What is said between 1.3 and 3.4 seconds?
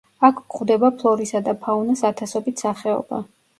და ფაუნას ათასობით სახეობა.